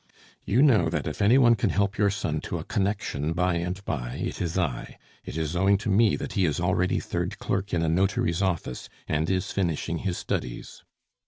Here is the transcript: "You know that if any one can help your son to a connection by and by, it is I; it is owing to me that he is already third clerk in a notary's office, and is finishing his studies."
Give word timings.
"You 0.43 0.63
know 0.63 0.89
that 0.89 1.05
if 1.05 1.21
any 1.21 1.37
one 1.37 1.53
can 1.53 1.69
help 1.69 1.95
your 1.99 2.09
son 2.09 2.41
to 2.49 2.57
a 2.57 2.63
connection 2.63 3.33
by 3.33 3.53
and 3.57 3.85
by, 3.85 4.15
it 4.15 4.41
is 4.41 4.57
I; 4.57 4.97
it 5.23 5.37
is 5.37 5.55
owing 5.55 5.77
to 5.77 5.89
me 5.89 6.15
that 6.15 6.33
he 6.33 6.45
is 6.45 6.59
already 6.59 6.99
third 6.99 7.37
clerk 7.37 7.71
in 7.71 7.83
a 7.83 7.87
notary's 7.87 8.41
office, 8.41 8.89
and 9.07 9.29
is 9.29 9.51
finishing 9.51 9.99
his 9.99 10.17
studies." 10.17 10.83